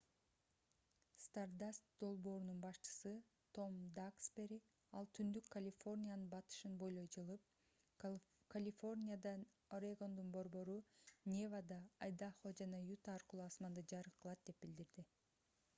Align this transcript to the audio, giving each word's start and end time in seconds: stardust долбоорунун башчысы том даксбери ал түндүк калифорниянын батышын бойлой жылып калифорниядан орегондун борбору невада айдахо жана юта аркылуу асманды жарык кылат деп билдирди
stardust 1.23 1.89
долбоорунун 2.03 2.61
башчысы 2.63 3.11
том 3.57 3.75
даксбери 3.99 4.57
ал 5.01 5.09
түндүк 5.19 5.51
калифорниянын 5.57 6.23
батышын 6.33 6.79
бойлой 6.85 7.11
жылып 7.19 8.03
калифорниядан 8.57 9.45
орегондун 9.79 10.33
борбору 10.41 10.79
невада 11.37 11.81
айдахо 12.11 12.55
жана 12.65 12.81
юта 12.95 13.15
аркылуу 13.19 13.49
асманды 13.51 13.85
жарык 13.97 14.21
кылат 14.25 14.47
деп 14.51 14.63
билдирди 14.67 15.07